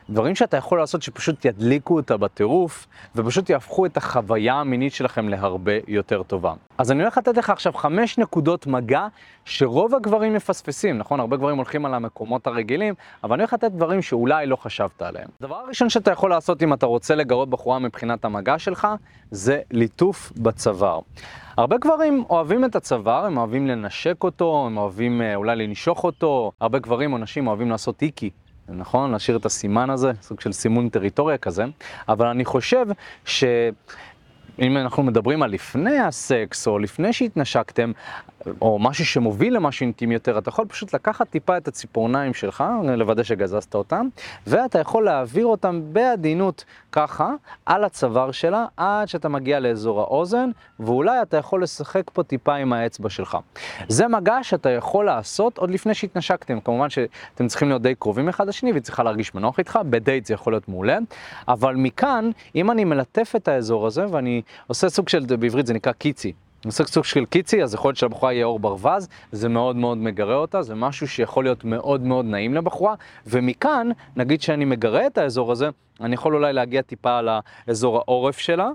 דברים 0.09 0.35
שאתה 0.35 0.57
יכול 0.57 0.79
לעשות 0.79 1.01
שפשוט 1.01 1.45
ידליקו 1.45 1.95
אותה 1.95 2.17
בטירוף, 2.17 2.87
ופשוט 3.15 3.49
יהפכו 3.49 3.85
את 3.85 3.97
החוויה 3.97 4.53
המינית 4.53 4.93
שלכם 4.93 5.29
להרבה 5.29 5.71
יותר 5.87 6.23
טובה. 6.23 6.53
אז 6.77 6.91
אני 6.91 7.01
הולך 7.01 7.17
לתת 7.17 7.37
לך 7.37 7.49
עכשיו 7.49 7.73
חמש 7.73 8.17
נקודות 8.17 8.67
מגע 8.67 9.07
שרוב 9.45 9.95
הגברים 9.95 10.33
מפספסים, 10.33 10.97
נכון? 10.97 11.19
הרבה 11.19 11.37
גברים 11.37 11.57
הולכים 11.57 11.85
על 11.85 11.93
המקומות 11.93 12.47
הרגילים, 12.47 12.93
אבל 13.23 13.33
אני 13.33 13.43
הולך 13.43 13.53
לתת 13.53 13.71
דברים 13.71 14.01
שאולי 14.01 14.45
לא 14.45 14.55
חשבת 14.55 15.01
עליהם. 15.01 15.27
הדבר 15.39 15.55
הראשון 15.55 15.89
שאתה 15.89 16.11
יכול 16.11 16.29
לעשות 16.29 16.63
אם 16.63 16.73
אתה 16.73 16.85
רוצה 16.85 17.15
לגרות 17.15 17.49
בחורה 17.49 17.79
מבחינת 17.79 18.25
המגע 18.25 18.59
שלך, 18.59 18.87
זה 19.31 19.61
ליטוף 19.71 20.31
בצוואר. 20.37 20.99
הרבה 21.57 21.77
גברים 21.77 22.23
אוהבים 22.29 22.65
את 22.65 22.75
הצוואר, 22.75 23.25
הם 23.25 23.37
אוהבים 23.37 23.67
לנשק 23.67 24.23
אותו, 24.23 24.63
הם 24.65 24.77
אוהבים 24.77 25.21
אה, 25.21 25.35
אולי 25.35 25.55
לנשוך 25.55 26.03
אותו, 26.03 26.51
הרבה 26.61 26.79
גברים 26.79 27.06
או 27.13 27.17
נשים 27.17 27.47
אוהבים 27.47 27.69
לעשות 27.69 28.01
איקי. 28.01 28.29
נכון? 28.69 29.11
להשאיר 29.11 29.37
את 29.37 29.45
הסימן 29.45 29.89
הזה, 29.89 30.11
סוג 30.21 30.39
של 30.39 30.51
סימון 30.51 30.89
טריטוריה 30.89 31.37
כזה, 31.37 31.65
אבל 32.09 32.27
אני 32.27 32.45
חושב 32.45 32.85
ש... 33.25 33.43
אם 34.59 34.77
אנחנו 34.77 35.03
מדברים 35.03 35.43
על 35.43 35.51
לפני 35.51 35.99
הסקס, 35.99 36.67
או 36.67 36.79
לפני 36.79 37.13
שהתנשקתם, 37.13 37.91
או 38.61 38.79
משהו 38.79 39.05
שמוביל 39.05 39.55
למשהו 39.55 39.83
אינטימי 39.83 40.13
יותר, 40.13 40.37
אתה 40.37 40.49
יכול 40.49 40.65
פשוט 40.65 40.93
לקחת 40.93 41.29
טיפה 41.29 41.57
את 41.57 41.67
הציפורניים 41.67 42.33
שלך, 42.33 42.63
לוודא 42.83 43.23
שגזזת 43.23 43.75
אותם, 43.75 44.07
ואתה 44.47 44.79
יכול 44.79 45.05
להעביר 45.05 45.45
אותם 45.45 45.81
בעדינות 45.91 46.65
ככה, 46.91 47.31
על 47.65 47.83
הצוואר 47.83 48.31
שלה, 48.31 48.65
עד 48.77 49.07
שאתה 49.07 49.29
מגיע 49.29 49.59
לאזור 49.59 50.01
האוזן, 50.01 50.49
ואולי 50.79 51.21
אתה 51.21 51.37
יכול 51.37 51.63
לשחק 51.63 52.03
פה 52.13 52.23
טיפה 52.23 52.55
עם 52.55 52.73
האצבע 52.73 53.09
שלך. 53.09 53.37
זה 53.87 54.07
מגע 54.07 54.37
שאתה 54.41 54.69
יכול 54.69 55.05
לעשות 55.05 55.57
עוד 55.57 55.71
לפני 55.71 55.93
שהתנשקתם. 55.93 56.59
כמובן 56.59 56.89
שאתם 56.89 57.47
צריכים 57.47 57.67
להיות 57.67 57.81
די 57.81 57.95
קרובים 57.95 58.29
אחד 58.29 58.47
לשני, 58.47 58.71
והיא 58.71 58.83
צריכה 58.83 59.03
להרגיש 59.03 59.35
מנוח 59.35 59.59
איתך, 59.59 59.79
בדייט 59.89 60.25
זה 60.25 60.33
יכול 60.33 60.53
להיות 60.53 60.69
מעולה, 60.69 60.97
אבל 61.47 61.75
מכאן, 61.75 62.31
אם 62.55 62.71
אני 62.71 62.83
מלטף 62.83 63.33
את 63.35 63.47
האזור 63.47 63.87
הזה, 63.87 64.05
ואני 64.11 64.41
עושה 64.67 64.89
סוג 64.89 65.09
של, 65.09 65.25
בעברית 65.39 65.67
זה 65.67 65.73
נקרא 65.73 65.91
קיצי. 65.91 66.33
עושה 66.65 66.83
סוג 66.85 67.03
של 67.03 67.25
קיצי, 67.25 67.63
אז 67.63 67.73
יכול 67.73 67.89
להיות 67.89 67.97
שלבחורה 67.97 68.33
יהיה 68.33 68.45
אור 68.45 68.59
ברווז, 68.59 69.07
זה 69.31 69.49
מאוד 69.49 69.75
מאוד 69.75 69.97
מגרה 69.97 70.35
אותה, 70.35 70.61
זה 70.61 70.75
משהו 70.75 71.07
שיכול 71.07 71.43
להיות 71.43 71.65
מאוד 71.65 72.01
מאוד 72.01 72.25
נעים 72.25 72.53
לבחורה, 72.53 72.95
ומכאן, 73.27 73.89
נגיד 74.15 74.41
שאני 74.41 74.65
מגרה 74.65 75.07
את 75.07 75.17
האזור 75.17 75.51
הזה, 75.51 75.69
אני 76.01 76.13
יכול 76.13 76.35
אולי 76.35 76.53
להגיע 76.53 76.81
טיפה 76.81 77.19
לאזור 77.21 77.97
העורף 77.97 78.37
שלה, 78.37 78.69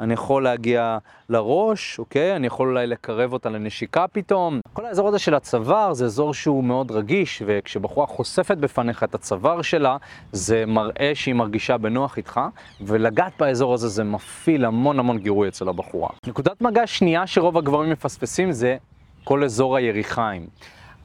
אני 0.00 0.14
יכול 0.14 0.44
להגיע 0.44 0.98
לראש, 1.28 1.98
אוקיי? 1.98 2.36
אני 2.36 2.46
יכול 2.46 2.68
אולי 2.68 2.86
לקרב 2.86 3.32
אותה 3.32 3.50
לנשיקה 3.50 4.06
פתאום. 4.08 4.60
כל 4.72 4.86
האזור 4.86 5.08
הזה 5.08 5.18
של 5.18 5.34
הצוואר 5.34 5.92
זה 5.92 6.04
אזור 6.04 6.34
שהוא 6.34 6.64
מאוד 6.64 6.90
רגיש, 6.90 7.42
וכשבחורה 7.46 8.06
חושפת 8.06 8.56
בפניך 8.56 9.04
את 9.04 9.14
הצוואר 9.14 9.62
שלה, 9.62 9.96
זה 10.32 10.64
מראה 10.66 11.12
שהיא 11.14 11.34
מרגישה 11.34 11.78
בנוח 11.78 12.16
איתך, 12.16 12.40
ולגעת 12.80 13.32
באזור 13.38 13.74
הזה 13.74 13.88
זה 13.88 14.04
מפעיל 14.04 14.64
המון 14.64 14.98
המון 14.98 15.18
גירוי 15.18 15.48
אצל 15.48 15.68
הבחורה. 15.68 16.08
נקודת 16.26 16.60
מגע 16.60 16.86
שנייה 16.86 17.26
שרוב 17.26 17.58
הגברים 17.58 17.90
מפספסים 17.90 18.52
זה 18.52 18.76
כל 19.24 19.44
אזור 19.44 19.76
היריחיים. 19.76 20.46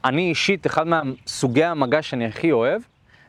אני 0.04 0.28
אישית, 0.28 0.66
אחד 0.66 0.86
מהסוגי 0.86 1.64
המגע 1.64 2.02
שאני 2.02 2.26
הכי 2.26 2.52
אוהב, 2.52 2.82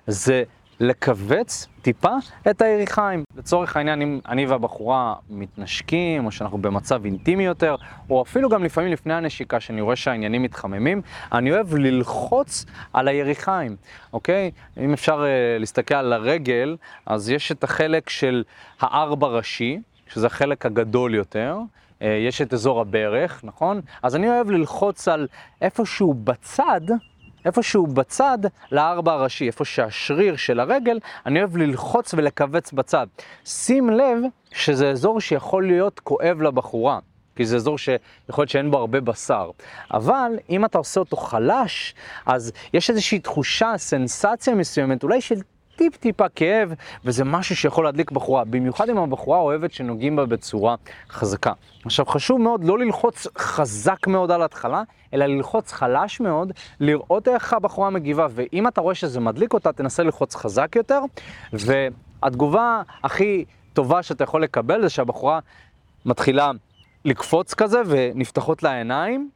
זה 0.08 0.44
לכווץ 0.80 1.68
טיפה 1.82 2.16
את 2.50 2.62
היריחיים. 2.62 3.24
לצורך 3.38 3.78
העניין, 3.78 4.02
אם 4.02 4.20
אני 4.28 4.46
והבחורה 4.46 5.14
מתנשקים, 5.30 6.26
או 6.26 6.32
שאנחנו 6.32 6.58
במצב 6.58 7.06
אינטימי 7.06 7.46
יותר, 7.46 7.76
או 8.10 8.22
אפילו 8.22 8.50
גם 8.50 8.64
לפעמים 8.64 8.92
לפני 8.92 9.14
הנשיקה, 9.14 9.60
שאני 9.60 9.82
רואה 9.82 9.96
שהעניינים 9.96 10.44
מתחממים, 10.44 11.02
אני 11.32 11.52
אוהב 11.52 11.76
ללחוץ 11.76 12.66
על 12.94 13.08
היריחיים, 13.08 13.76
אוקיי? 14.14 14.52
אם 14.78 14.94
אפשר 14.94 15.24
uh, 15.24 15.60
להסתכל 15.60 15.96
על 15.96 16.14
הרגל, 16.14 16.78
אז 17.06 17.30
יש 17.30 17.52
את 17.52 17.64
החלק 17.64 18.10
של 18.10 18.44
הארבע 18.82 19.28
ראשי, 19.28 19.80
שזה 20.08 20.28
החלק 20.28 20.66
הגדול 20.66 21.16
יותר. 21.16 21.58
uh, 22.00 22.04
יש 22.28 22.42
את 22.42 22.54
אזור 22.54 22.82
הברך, 22.82 23.42
נכון? 23.44 23.82
אז 24.04 24.16
אני 24.16 24.30
אוהב 24.30 24.50
ללחוץ 24.50 25.08
על 25.08 25.28
איפשהו 25.62 26.14
בצד, 26.14 26.82
איפשהו 27.46 27.88
בצד 27.88 28.38
לארבע 28.72 29.14
הראשי, 29.14 29.48
איפה 29.48 29.66
שהשריר 29.66 30.36
של 30.36 30.60
הרגל, 30.60 31.00
אני 31.26 31.40
אוהב 31.40 31.58
ללחוץ 31.58 32.14
ולכווץ 32.14 32.72
בצד. 32.72 33.08
שים 33.46 33.90
לב 33.90 34.18
שזה 34.52 34.90
אזור 34.90 35.22
שיכול 35.22 35.68
להיות 35.68 36.00
כואב 36.00 36.42
לבחורה. 36.42 37.00
כי 37.36 37.46
זה 37.46 37.56
אזור 37.56 37.78
שיכול 37.78 38.42
להיות 38.42 38.50
שאין 38.50 38.72
בו 38.72 38.78
הרבה 38.78 39.02
בשר. 39.02 39.52
אבל 39.94 40.32
אם 40.50 40.66
אתה 40.66 40.78
עושה 40.78 41.00
אותו 41.00 41.18
חלש, 41.18 41.96
אז 42.26 42.52
יש 42.74 42.90
איזושהי 42.90 43.20
תחושה, 43.20 43.74
סנסציה 43.78 44.56
מסוימת, 44.56 45.04
אולי 45.04 45.22
של 45.22 45.42
טיפ-טיפה 45.80 46.30
כאב, 46.30 46.74
וזה 47.06 47.24
משהו 47.24 47.56
שיכול 47.56 47.86
להדליק 47.86 48.12
בחורה, 48.12 48.44
במיוחד 48.44 48.90
אם 48.90 48.98
הבחורה 48.98 49.40
אוהבת 49.40 49.74
שנוגעים 49.74 50.16
בה 50.16 50.26
בצורה 50.26 50.76
חזקה. 51.10 51.54
עכשיו 51.86 52.06
חשוב 52.06 52.42
מאוד 52.42 52.64
לא 52.64 52.80
ללחוץ 52.80 53.28
חזק 53.38 54.08
מאוד 54.08 54.32
על 54.32 54.42
ההתחלה, 54.42 54.84
אלא 55.14 55.26
ללחוץ 55.26 55.72
חלש 55.72 56.20
מאוד, 56.20 56.52
לראות 56.80 57.28
איך 57.28 57.54
הבחורה 57.54 57.90
מגיבה, 57.90 58.28
ואם 58.30 58.68
אתה 58.68 58.82
רואה 58.82 58.96
שזה 58.96 59.20
מדליק 59.20 59.54
אותה, 59.54 59.72
תנסה 59.74 60.04
ללחוץ 60.04 60.36
חזק 60.36 60.76
יותר, 60.76 61.02
והתגובה 61.54 62.82
הכי 63.04 63.46
טובה 63.74 64.04
שאתה 64.04 64.24
יכול 64.24 64.44
לקבל 64.44 64.82
זה 64.82 64.90
שהבחורה 64.90 65.40
מתחילה 66.06 66.52
לקפוץ 67.06 67.54
כזה 67.54 67.82
ונפתחות 67.86 68.64
לה 68.64 68.72
העיניים, 68.72 69.30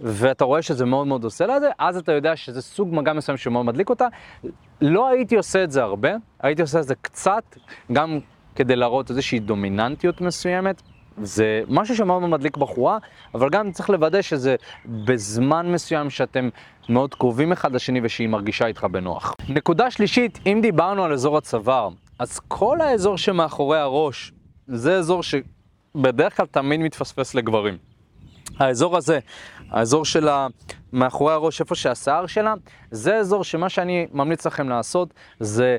ואתה 0.00 0.44
רואה 0.44 0.62
שזה 0.62 0.84
מאוד 0.84 1.06
מאוד 1.06 1.24
עושה 1.24 1.46
לה 1.46 1.56
את 1.56 1.62
זה, 1.62 1.70
אז 1.78 1.96
אתה 1.96 2.12
יודע 2.12 2.36
שזה 2.36 2.62
סוג 2.62 2.94
מגע 2.94 3.12
מסוים 3.12 3.38
שמאוד 3.38 3.66
מדליק 3.66 3.90
אותה. 3.90 4.06
לא 4.80 5.08
הייתי 5.08 5.36
עושה 5.36 5.64
את 5.64 5.70
זה 5.70 5.82
הרבה, 5.82 6.10
הייתי 6.40 6.62
עושה 6.62 6.80
את 6.80 6.84
זה 6.84 6.94
קצת, 6.94 7.56
גם 7.92 8.18
כדי 8.54 8.76
להראות 8.76 9.10
איזושהי 9.10 9.38
דומיננטיות 9.38 10.20
מסוימת. 10.20 10.82
זה 11.22 11.62
משהו 11.68 11.96
שמאוד 11.96 12.20
מאוד 12.20 12.30
מדליק 12.30 12.56
בחורה, 12.56 12.98
אבל 13.34 13.50
גם 13.50 13.72
צריך 13.72 13.90
לוודא 13.90 14.22
שזה 14.22 14.56
בזמן 14.86 15.72
מסוים 15.72 16.10
שאתם 16.10 16.48
מאוד 16.88 17.14
קרובים 17.14 17.52
אחד 17.52 17.72
לשני 17.72 18.00
ושהיא 18.02 18.28
מרגישה 18.28 18.66
איתך 18.66 18.84
בנוח. 18.84 19.34
נקודה 19.48 19.90
שלישית, 19.90 20.38
אם 20.46 20.58
דיברנו 20.62 21.04
על 21.04 21.12
אזור 21.12 21.38
הצוואר, 21.38 21.88
אז 22.18 22.40
כל 22.48 22.80
האזור 22.80 23.18
שמאחורי 23.18 23.78
הראש, 23.78 24.32
זה 24.66 24.96
אזור 24.96 25.22
שבדרך 25.22 26.36
כלל 26.36 26.46
תמיד 26.46 26.80
מתפספס 26.80 27.34
לגברים. 27.34 27.76
האזור 28.58 28.96
הזה, 28.96 29.18
האזור 29.70 30.04
שלה 30.04 30.46
מאחורי 30.92 31.32
הראש, 31.32 31.60
איפה 31.60 31.74
שהשיער 31.74 32.26
שלה, 32.26 32.54
זה 32.90 33.16
אזור 33.16 33.44
שמה 33.44 33.68
שאני 33.68 34.06
ממליץ 34.12 34.46
לכם 34.46 34.68
לעשות 34.68 35.14
זה 35.40 35.76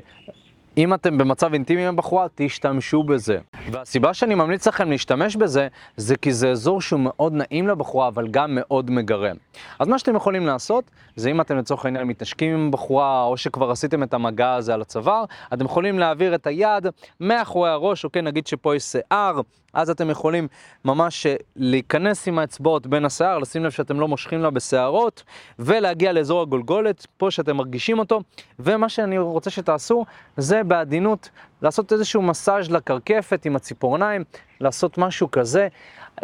אם 0.78 0.94
אתם 0.94 1.18
במצב 1.18 1.52
אינטימי 1.52 1.86
עם 1.86 1.94
הבחורה, 1.94 2.26
תשתמשו 2.34 3.02
בזה. 3.02 3.38
והסיבה 3.72 4.14
שאני 4.14 4.34
ממליץ 4.34 4.68
לכם 4.68 4.90
להשתמש 4.90 5.36
בזה, 5.36 5.68
זה 5.96 6.16
כי 6.16 6.32
זה 6.32 6.50
אזור 6.50 6.80
שהוא 6.80 7.00
מאוד 7.00 7.32
נעים 7.32 7.68
לבחורה, 7.68 8.08
אבל 8.08 8.28
גם 8.28 8.54
מאוד 8.54 8.90
מגרם. 8.90 9.36
אז 9.78 9.88
מה 9.88 9.98
שאתם 9.98 10.16
יכולים 10.16 10.46
לעשות, 10.46 10.84
זה 11.16 11.30
אם 11.30 11.40
אתם 11.40 11.56
לצורך 11.56 11.84
העניין 11.84 12.04
מתנשקים 12.06 12.54
עם 12.54 12.70
בחורה, 12.70 13.22
או 13.24 13.36
שכבר 13.36 13.70
עשיתם 13.70 14.02
את 14.02 14.14
המגע 14.14 14.54
הזה 14.54 14.74
על 14.74 14.80
הצוואר, 14.80 15.24
אתם 15.52 15.64
יכולים 15.64 15.98
להעביר 15.98 16.34
את 16.34 16.46
היד 16.46 16.86
מאחורי 17.20 17.70
הראש, 17.70 18.04
אוקיי, 18.04 18.22
נגיד 18.22 18.46
שפה 18.46 18.76
יש 18.76 18.82
שיער, 18.82 19.40
אז 19.72 19.90
אתם 19.90 20.10
יכולים 20.10 20.48
ממש 20.84 21.26
אה, 21.26 21.34
להיכנס 21.56 22.28
עם 22.28 22.38
האצבעות 22.38 22.86
בין 22.86 23.04
השיער, 23.04 23.38
לשים 23.38 23.64
לב 23.64 23.70
שאתם 23.70 24.00
לא 24.00 24.08
מושכים 24.08 24.42
לה 24.42 24.50
בשערות, 24.50 25.22
ולהגיע 25.58 26.12
לאזור 26.12 26.42
הגולגולת, 26.42 27.06
פה 27.16 27.30
שאתם 27.30 27.56
מרגישים 27.56 27.98
אותו, 27.98 28.20
ומה 28.58 28.88
שאני 28.88 29.18
רוצה 29.18 29.50
שתעשו, 29.50 30.04
זה 30.36 30.62
בעדינות 30.68 31.30
לעשות 31.62 31.92
איזשהו 31.92 32.22
מסאז' 32.22 32.70
לקרקפת 32.70 33.46
עם 33.46 33.56
הציפורניים, 33.56 34.24
לעשות 34.60 34.98
משהו 34.98 35.30
כזה. 35.30 35.68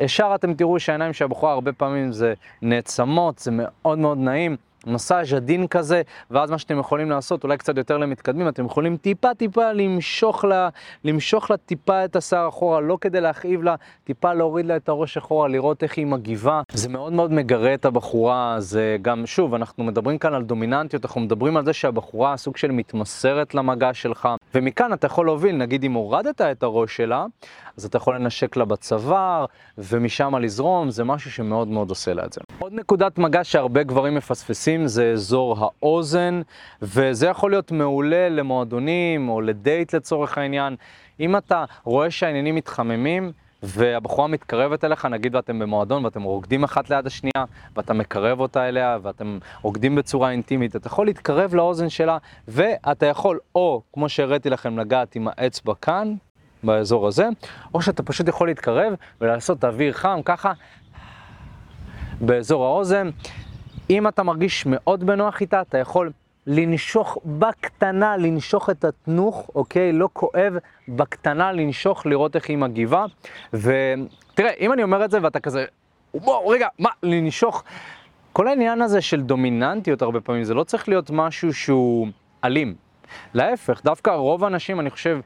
ישר 0.01 0.33
אתם 0.35 0.55
תראו 0.55 0.81
שהעיניים 0.81 1.13
של 1.13 1.25
הבחורה 1.25 1.53
הרבה 1.53 1.73
פעמים 1.73 2.13
זה 2.13 2.35
נעצמות, 2.63 3.39
זה 3.39 3.51
מאוד 3.55 3.99
מאוד 3.99 4.19
נעים. 4.19 4.57
מסאז' 4.87 5.33
עדין 5.33 5.67
כזה, 5.67 6.03
ואז 6.31 6.51
מה 6.51 6.59
שאתם 6.59 6.79
יכולים 6.79 7.11
לעשות, 7.11 7.45
אולי 7.45 7.57
קצת 7.57 7.77
יותר 7.77 7.99
למתקדמים, 7.99 8.49
אתם 8.49 8.67
יכולים 8.67 8.97
טיפה 8.97 9.35
טיפה 9.35 9.73
למשוך 9.73 10.45
לה, 10.45 10.69
למשוך 11.05 11.51
לה 11.51 11.57
טיפה 11.57 12.05
את 12.05 12.17
השיער 12.17 12.49
אחורה, 12.49 12.81
לא 12.81 12.99
כדי 13.01 13.21
להכאיב 13.21 13.63
לה, 13.63 13.75
טיפה 14.05 14.33
להוריד 14.33 14.67
לה 14.67 14.77
את 14.77 14.89
הראש 14.89 15.17
אחורה, 15.17 15.49
לראות 15.49 15.83
איך 15.83 15.99
היא 15.99 16.07
מגיבה. 16.07 16.63
זה 16.73 16.89
מאוד 16.89 17.13
מאוד 17.13 17.33
מגרה 17.33 17.75
את 17.75 17.85
הבחורה, 17.85 18.57
זה 18.59 18.97
גם, 19.03 19.27
שוב, 19.27 19.55
אנחנו 19.55 19.85
מדברים 19.85 20.19
כאן 20.19 20.35
על 20.35 20.43
דומיננטיות, 20.43 21.05
אנחנו 21.05 21.21
מדברים 21.21 21.57
על 21.57 21.65
זה 21.65 21.73
שהבחורה 21.73 22.37
סוג 22.37 22.57
של 22.57 22.71
מתמסרת 22.71 23.55
למגע 23.55 23.95
שלך, 23.95 24.29
ומכאן 24.55 24.93
אתה 24.93 25.07
יכול 25.07 25.27
להוביל, 25.27 25.57
נגיד 25.57 25.85
אם 25.85 25.93
הורדת 25.93 26.41
את 26.41 26.63
הראש 26.63 26.97
שלה, 26.97 27.27
אז 27.77 27.85
אתה 27.85 27.97
יכול 27.97 28.15
לנשק 28.15 28.57
לה 28.57 28.65
בצוואר, 28.65 29.45
ומשם 29.79 30.35
לזרום, 30.37 30.91
זה 30.91 31.05
משהו 31.05 31.31
שמאוד 31.31 31.69
מאוד 31.69 31.89
עושה 31.91 32.15
לה 32.15 32.25
את 32.25 32.33
זה. 32.33 32.41
עוד 32.59 32.73
נקודת 32.73 33.19
מגע 33.19 33.45
שהרבה 33.45 33.83
גברים 33.83 34.15
מפספסים 34.15 34.87
זה 34.87 35.13
אזור 35.13 35.57
האוזן, 35.59 36.41
וזה 36.83 37.27
יכול 37.27 37.51
להיות 37.51 37.73
מעולה 37.73 38.29
למועדונים 38.29 39.29
או 39.29 39.41
לדייט 39.41 39.95
לצורך 39.95 40.39
העניין. 40.39 40.77
אם 41.21 41.37
אתה 41.37 41.65
רואה 41.85 42.11
שהעניינים 42.11 42.55
מתחממים, 42.55 43.33
והבחורה 43.67 44.29
מתקרבת 44.29 44.85
אליך, 44.85 45.05
נגיד 45.05 45.35
ואתם 45.35 45.59
במועדון 45.59 46.05
ואתם 46.05 46.23
רוקדים 46.23 46.65
אחת 46.65 46.91
ליד 46.91 47.07
השנייה, 47.07 47.45
ואתה 47.77 47.93
מקרב 47.93 48.41
אותה 48.41 48.69
אליה, 48.69 48.99
ואתם 49.03 49.39
רוקדים 49.63 49.95
בצורה 49.95 50.31
אינטימית, 50.31 50.77
אתה 50.77 50.87
יכול 50.87 51.07
להתקרב 51.07 51.55
לאוזן 51.55 51.89
שלה, 51.89 52.19
ואתה 52.49 53.07
יכול, 53.07 53.39
או, 53.55 53.83
כמו 53.93 54.09
שהראיתי 54.09 54.51
לכם, 54.51 54.79
לגעת 54.79 55.17
עם 55.17 55.29
האצבע 55.31 55.75
כאן, 55.83 56.15
באזור 56.65 57.07
הזה, 57.07 57.29
או 57.75 57.83
שאתה 57.83 58.03
פשוט 58.03 58.29
יכול 58.29 58.49
להתקרב 58.49 58.95
ולעשות 59.21 59.65
אוויר 59.65 59.93
חם 59.93 60.21
ככה 60.25 60.53
באזור 62.21 62.65
האוזן. 62.65 63.11
אם 63.91 64.09
אתה 64.09 64.23
מרגיש 64.23 64.67
מאוד 64.67 65.05
בנוח 65.05 65.41
איתה, 65.41 65.61
אתה 65.61 65.79
יכול 65.79 66.13
לנשוך 66.47 67.19
בקטנה, 67.25 68.17
לנשוך 68.17 68.71
את 68.71 68.85
התנוך, 68.85 69.51
אוקיי? 69.55 69.93
לא 69.93 70.09
כואב, 70.13 70.55
בקטנה 70.89 71.53
לנשוך, 71.53 72.07
לראות 72.07 72.37
איך 72.37 72.49
היא 72.49 72.59
מגיבה. 72.59 73.05
ותראה, 73.53 74.51
אם 74.61 74.73
אני 74.73 74.83
אומר 74.83 75.05
את 75.05 75.11
זה 75.11 75.19
ואתה 75.23 75.41
כזה, 75.41 75.65
בוא, 76.15 76.55
רגע, 76.55 76.69
מה, 76.79 76.91
לנשוך? 77.03 77.63
כל 78.33 78.49
העניין 78.49 78.83
הזה 78.83 79.01
של 79.01 79.23
דומיננטיות 79.23 80.03
הרבה 80.03 80.21
פעמים, 80.21 80.45
זה 80.45 80.55
לא 80.55 80.65
צריך 80.65 80.89
להיות 80.89 81.11
משהו 81.11 81.55
שהוא 81.55 82.09
אלים. 82.45 82.75
להפך, 83.35 83.81
דווקא 83.85 84.11
רוב 84.11 84.45
האנשים, 84.45 84.81
אני 84.81 84.91
חושב, 84.91 85.21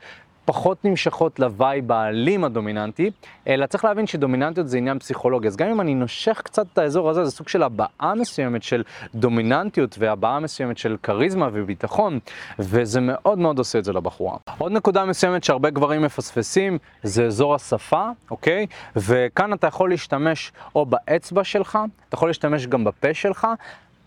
פחות 0.48 0.84
נמשכות 0.84 1.38
לווייב 1.38 1.92
האלים 1.92 2.44
הדומיננטי, 2.44 3.10
אלא 3.48 3.66
צריך 3.66 3.84
להבין 3.84 4.06
שדומיננטיות 4.06 4.68
זה 4.68 4.78
עניין 4.78 4.98
פסיכולוגי. 4.98 5.48
אז 5.48 5.56
גם 5.56 5.68
אם 5.68 5.80
אני 5.80 5.94
נושך 5.94 6.40
קצת 6.44 6.66
את 6.72 6.78
האזור 6.78 7.10
הזה, 7.10 7.24
זה 7.24 7.30
סוג 7.30 7.48
של 7.48 7.62
הבעה 7.62 8.14
מסוימת 8.14 8.62
של 8.62 8.82
דומיננטיות 9.14 9.96
והבעה 9.98 10.40
מסוימת 10.40 10.78
של 10.78 10.96
כריזמה 11.02 11.48
וביטחון, 11.52 12.18
וזה 12.58 13.00
מאוד 13.00 13.38
מאוד 13.38 13.58
עושה 13.58 13.78
את 13.78 13.84
זה 13.84 13.92
לבחורה. 13.92 14.36
עוד 14.58 14.72
נקודה 14.72 15.04
מסוימת 15.04 15.44
שהרבה 15.44 15.70
גברים 15.70 16.02
מפספסים, 16.02 16.78
זה 17.02 17.26
אזור 17.26 17.54
השפה, 17.54 18.08
אוקיי? 18.30 18.66
וכאן 18.96 19.52
אתה 19.52 19.66
יכול 19.66 19.90
להשתמש 19.90 20.52
או 20.74 20.86
באצבע 20.86 21.44
שלך, 21.44 21.78
אתה 22.08 22.14
יכול 22.14 22.28
להשתמש 22.28 22.66
גם 22.66 22.84
בפה 22.84 23.14
שלך. 23.14 23.46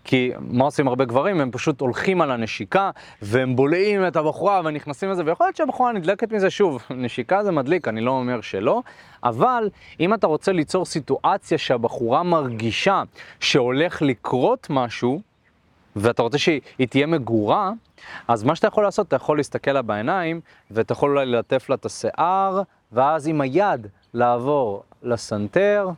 כי 0.04 0.30
מה 0.40 0.64
עושים 0.64 0.88
הרבה 0.88 1.04
גברים? 1.04 1.40
הם 1.40 1.50
פשוט 1.50 1.80
הולכים 1.80 2.20
על 2.20 2.30
הנשיקה 2.30 2.90
והם 3.22 3.56
בולעים 3.56 4.06
את 4.06 4.16
הבחורה 4.16 4.60
ונכנסים 4.64 5.10
לזה, 5.10 5.22
ויכול 5.26 5.46
להיות 5.46 5.56
שהבחורה 5.56 5.92
נדלקת 5.92 6.32
מזה 6.32 6.50
שוב. 6.50 6.82
נשיקה 6.90 7.44
זה 7.44 7.52
מדליק, 7.52 7.88
אני 7.88 8.00
לא 8.00 8.10
אומר 8.10 8.40
שלא, 8.40 8.82
אבל 9.24 9.70
אם 10.00 10.14
אתה 10.14 10.26
רוצה 10.26 10.52
ליצור 10.52 10.84
סיטואציה 10.84 11.58
שהבחורה 11.58 12.22
מרגישה 12.22 13.02
שהולך 13.40 14.02
לקרות 14.02 14.66
משהו, 14.70 15.20
ואתה 15.96 16.22
רוצה 16.22 16.38
שהיא 16.38 16.60
תהיה 16.88 17.06
מגורה, 17.06 17.72
אז 18.28 18.44
מה 18.44 18.56
שאתה 18.56 18.66
יכול 18.66 18.84
לעשות, 18.84 19.08
אתה 19.08 19.16
יכול 19.16 19.36
להסתכל 19.36 19.70
לה 19.72 19.82
בעיניים, 19.82 20.40
ואתה 20.70 20.92
יכול 20.92 21.10
אולי 21.10 21.26
ללטף 21.26 21.68
לה 21.68 21.74
את 21.74 21.86
השיער, 21.86 22.62
ואז 22.92 23.28
עם 23.28 23.40
היד 23.40 23.86
לעבור 24.14 24.82
לסנטר, 25.02 25.88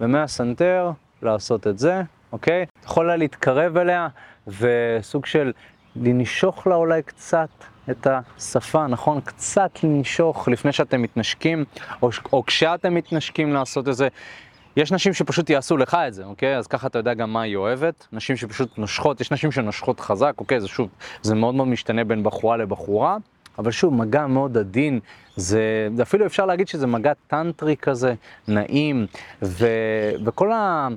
ומהסנטר 0.00 0.90
לעשות 1.22 1.66
את 1.66 1.78
זה. 1.78 2.02
אוקיי? 2.34 2.62
אתה 2.62 2.86
יכול 2.86 3.14
להתקרב 3.14 3.76
אליה 3.76 4.08
וסוג 4.46 5.26
של 5.26 5.52
לנשוך 5.96 6.66
לה 6.66 6.74
אולי 6.74 7.02
קצת 7.02 7.48
את 7.90 8.06
השפה, 8.06 8.86
נכון? 8.86 9.20
קצת 9.20 9.70
לנשוך 9.84 10.48
לפני 10.48 10.72
שאתם 10.72 11.02
מתנשקים, 11.02 11.64
או, 12.02 12.10
או 12.32 12.46
כשאתם 12.46 12.94
מתנשקים 12.94 13.52
לעשות 13.52 13.88
את 13.88 13.96
זה. 13.96 14.08
יש 14.76 14.92
נשים 14.92 15.14
שפשוט 15.14 15.50
יעשו 15.50 15.76
לך 15.76 15.96
את 16.08 16.14
זה, 16.14 16.24
אוקיי? 16.24 16.56
אז 16.56 16.66
ככה 16.66 16.86
אתה 16.86 16.98
יודע 16.98 17.14
גם 17.14 17.32
מה 17.32 17.42
היא 17.42 17.56
אוהבת. 17.56 18.06
נשים 18.12 18.36
שפשוט 18.36 18.78
נושכות, 18.78 19.20
יש 19.20 19.30
נשים 19.30 19.52
שנושכות 19.52 20.00
חזק, 20.00 20.32
אוקיי? 20.38 20.60
זה 20.60 20.68
שוב, 20.68 20.88
זה 21.22 21.34
מאוד 21.34 21.54
מאוד 21.54 21.68
משתנה 21.68 22.04
בין 22.04 22.22
בחורה 22.22 22.56
לבחורה. 22.56 23.16
אבל 23.58 23.70
שוב, 23.70 23.94
מגע 23.94 24.26
מאוד 24.26 24.58
עדין, 24.58 25.00
זה 25.36 25.88
אפילו 26.02 26.26
אפשר 26.26 26.46
להגיד 26.46 26.68
שזה 26.68 26.86
מגע 26.86 27.12
טנטרי 27.26 27.76
כזה, 27.76 28.14
נעים, 28.48 29.06
ו, 29.42 29.66
וכל 30.24 30.52
ה... 30.52 30.88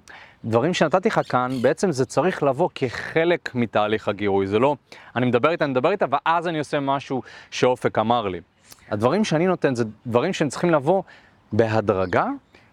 דברים 0.46 0.74
שנתתי 0.74 1.10
לך 1.10 1.22
כאן, 1.29 1.51
בעצם 1.62 1.91
זה 1.91 2.06
צריך 2.06 2.44
לבוא 2.44 2.70
כחלק 2.75 3.56
מתהליך 3.56 4.08
הגירוי, 4.08 4.48
זה 4.48 4.60
לא, 4.60 4.75
אני 5.15 5.25
מדבר 5.25 5.51
איתה, 5.51 5.65
אני 5.65 5.72
מדבר 5.72 5.91
איתה, 5.91 6.06
ואז 6.10 6.48
אני 6.48 6.60
עושה 6.60 6.79
משהו 6.79 7.22
שאופק 7.51 7.98
אמר 8.00 8.27
לי. 8.27 8.41
הדברים 8.91 9.24
שאני 9.24 9.48
נותן 9.48 9.75
זה 9.75 9.84
דברים 10.08 10.34
שהם 10.34 10.50
צריכים 10.50 10.70
לבוא 10.70 11.03
בהדרגה, 11.51 12.27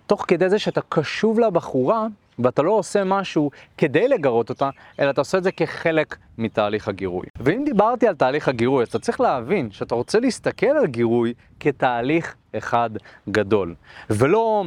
תוך 0.06 0.24
כדי 0.28 0.48
זה 0.48 0.58
שאתה 0.58 0.80
קשוב 0.88 1.40
לבחורה, 1.40 2.06
ואתה 2.38 2.62
לא 2.62 2.70
עושה 2.70 3.04
משהו 3.04 3.50
כדי 3.78 4.08
לגרות 4.08 4.50
אותה, 4.50 4.70
אלא 5.00 5.10
אתה 5.10 5.20
עושה 5.20 5.38
את 5.38 5.42
זה 5.42 5.52
כחלק 5.52 6.16
מתהליך 6.38 6.88
הגירוי. 6.88 7.26
ואם 7.40 7.62
דיברתי 7.64 8.08
על 8.08 8.14
תהליך 8.14 8.48
הגירוי, 8.48 8.82
אז 8.82 8.88
אתה 8.88 8.98
צריך 8.98 9.20
להבין 9.20 9.70
שאתה 9.70 9.94
רוצה 9.94 10.20
להסתכל 10.20 10.66
על 10.66 10.86
גירוי 10.86 11.34
כתהליך 11.60 12.34
אחד 12.58 12.90
גדול, 13.28 13.74
ולא 14.10 14.64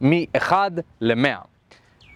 מ-1 0.00 0.52
ל-100. 1.00 1.53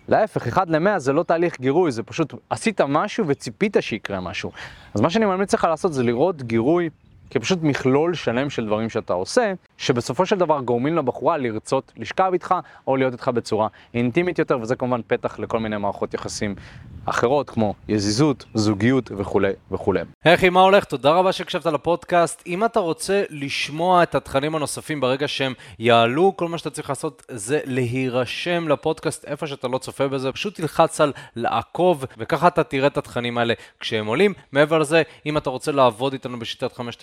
להפך, 0.08 0.48
1 0.48 0.70
ל-100 0.70 0.98
זה 0.98 1.12
לא 1.12 1.22
תהליך 1.22 1.60
גירוי, 1.60 1.92
זה 1.92 2.02
פשוט 2.02 2.34
עשית 2.50 2.80
משהו 2.80 3.24
וציפית 3.28 3.76
שיקרה 3.80 4.20
משהו. 4.20 4.50
אז 4.94 5.00
מה 5.00 5.10
שאני 5.10 5.24
ממליץ 5.24 5.54
לך 5.54 5.64
לעשות 5.64 5.92
זה 5.92 6.02
לראות 6.02 6.42
גירוי 6.42 6.88
כפשוט 7.30 7.58
מכלול 7.62 8.14
שלם 8.14 8.50
של 8.50 8.66
דברים 8.66 8.90
שאתה 8.90 9.12
עושה, 9.12 9.52
שבסופו 9.76 10.26
של 10.26 10.38
דבר 10.38 10.60
גורמים 10.60 10.96
לבחורה 10.96 11.36
לרצות 11.36 11.92
לשכב 11.96 12.30
איתך 12.32 12.54
או 12.86 12.96
להיות 12.96 13.12
איתך 13.12 13.28
בצורה 13.28 13.68
אינטימית 13.94 14.38
יותר, 14.38 14.58
וזה 14.60 14.76
כמובן 14.76 15.00
פתח 15.06 15.38
לכל 15.38 15.60
מיני 15.60 15.76
מערכות 15.76 16.14
יחסים 16.14 16.54
אחרות, 17.04 17.50
כמו 17.50 17.74
יזיזות, 17.88 18.44
זוגיות 18.54 19.10
וכולי 19.16 19.52
וכולי. 19.70 20.00
היי 20.24 20.34
אחי, 20.34 20.48
מה 20.48 20.60
הולך? 20.60 20.84
תודה 20.84 21.10
רבה 21.10 21.32
שהקשבת 21.32 21.66
לפודקאסט. 21.66 22.42
אם 22.46 22.64
אתה 22.64 22.80
רוצה 22.80 23.22
לשמוע 23.30 24.02
את 24.02 24.14
התכנים 24.14 24.54
הנוספים 24.54 25.00
ברגע 25.00 25.28
שהם 25.28 25.52
יעלו, 25.78 26.32
כל 26.36 26.48
מה 26.48 26.58
שאתה 26.58 26.70
צריך 26.70 26.88
לעשות 26.88 27.22
זה 27.28 27.60
להירשם 27.64 28.68
לפודקאסט 28.68 29.24
איפה 29.24 29.46
שאתה 29.46 29.68
לא 29.68 29.78
צופה 29.78 30.08
בזה, 30.08 30.32
פשוט 30.32 30.54
תלחץ 30.54 31.00
על 31.00 31.12
לעקוב, 31.36 32.04
וככה 32.18 32.48
אתה 32.48 32.64
תראה 32.64 32.86
את 32.86 32.98
התכנים 32.98 33.38
האלה 33.38 33.54
כשהם 33.80 34.06
עולים. 34.06 34.34
מעבר 34.52 34.78
לזה, 34.78 35.02
אם 35.26 35.36
אתה 35.36 35.50
רוצה 35.50 35.72
לעבוד 35.72 36.12
איתנו 36.12 36.38
בשיטת 36.38 36.72
חמשת 36.72 37.02